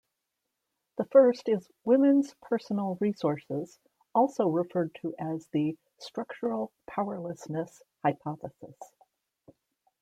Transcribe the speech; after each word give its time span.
The 0.97 1.05
first 1.05 1.47
is 1.47 1.69
women's 1.83 2.33
personal 2.41 2.97
resources, 2.99 3.77
also 4.15 4.47
referred 4.47 4.95
to 5.03 5.13
as 5.19 5.45
the 5.49 5.77
"structural 5.99 6.71
powerlessness 6.87 7.83
hypothesis". 8.03 8.79